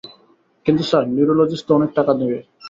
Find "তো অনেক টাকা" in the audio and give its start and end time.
1.67-2.11